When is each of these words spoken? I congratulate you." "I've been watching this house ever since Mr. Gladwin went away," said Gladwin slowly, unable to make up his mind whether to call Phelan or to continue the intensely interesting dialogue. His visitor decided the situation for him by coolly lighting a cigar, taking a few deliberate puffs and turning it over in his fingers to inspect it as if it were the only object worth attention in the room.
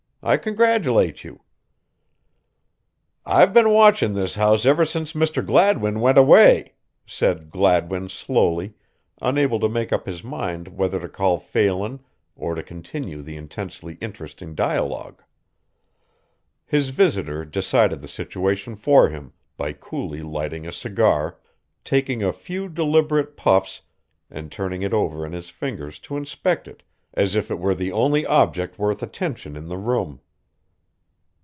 I 0.23 0.37
congratulate 0.37 1.23
you." 1.23 1.41
"I've 3.25 3.55
been 3.55 3.71
watching 3.71 4.13
this 4.13 4.35
house 4.35 4.67
ever 4.67 4.85
since 4.85 5.13
Mr. 5.13 5.43
Gladwin 5.43 5.99
went 5.99 6.19
away," 6.19 6.75
said 7.07 7.49
Gladwin 7.51 8.07
slowly, 8.07 8.75
unable 9.19 9.59
to 9.59 9.67
make 9.67 9.91
up 9.91 10.05
his 10.05 10.23
mind 10.23 10.67
whether 10.67 10.99
to 10.99 11.09
call 11.09 11.39
Phelan 11.39 12.01
or 12.35 12.53
to 12.53 12.61
continue 12.61 13.23
the 13.23 13.35
intensely 13.35 13.95
interesting 13.99 14.53
dialogue. 14.53 15.23
His 16.67 16.89
visitor 16.89 17.43
decided 17.43 18.03
the 18.03 18.07
situation 18.07 18.75
for 18.75 19.09
him 19.09 19.33
by 19.57 19.73
coolly 19.73 20.21
lighting 20.21 20.67
a 20.67 20.71
cigar, 20.71 21.39
taking 21.83 22.21
a 22.21 22.31
few 22.31 22.69
deliberate 22.69 23.35
puffs 23.35 23.81
and 24.29 24.51
turning 24.51 24.83
it 24.83 24.93
over 24.93 25.25
in 25.25 25.31
his 25.31 25.49
fingers 25.49 25.97
to 26.01 26.15
inspect 26.15 26.67
it 26.67 26.83
as 27.13 27.35
if 27.35 27.51
it 27.51 27.59
were 27.59 27.75
the 27.75 27.91
only 27.91 28.25
object 28.25 28.79
worth 28.79 29.03
attention 29.03 29.57
in 29.57 29.67
the 29.67 29.75
room. 29.77 30.17